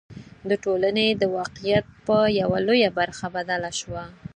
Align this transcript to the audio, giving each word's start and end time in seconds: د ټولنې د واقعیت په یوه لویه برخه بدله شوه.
د 0.49 0.51
ټولنې 0.63 1.07
د 1.21 1.23
واقعیت 1.37 1.85
په 2.05 2.17
یوه 2.39 2.57
لویه 2.67 2.89
برخه 2.99 3.25
بدله 3.35 3.71
شوه. 3.79 4.03